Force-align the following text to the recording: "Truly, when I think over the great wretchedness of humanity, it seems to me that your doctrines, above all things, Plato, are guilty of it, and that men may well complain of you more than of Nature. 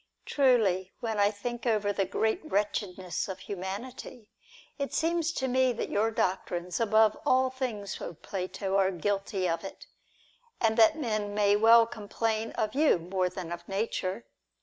"Truly, 0.25 0.93
when 0.99 1.19
I 1.19 1.29
think 1.29 1.67
over 1.67 1.93
the 1.93 2.05
great 2.05 2.41
wretchedness 2.43 3.27
of 3.27 3.37
humanity, 3.37 4.31
it 4.79 4.95
seems 4.95 5.31
to 5.33 5.47
me 5.47 5.71
that 5.73 5.91
your 5.91 6.09
doctrines, 6.09 6.79
above 6.79 7.15
all 7.23 7.51
things, 7.51 8.01
Plato, 8.23 8.77
are 8.77 8.89
guilty 8.89 9.47
of 9.47 9.63
it, 9.63 9.85
and 10.59 10.75
that 10.75 10.97
men 10.97 11.35
may 11.35 11.55
well 11.55 11.85
complain 11.85 12.49
of 12.53 12.73
you 12.73 12.97
more 12.97 13.29
than 13.29 13.51
of 13.51 13.67
Nature. 13.69 14.25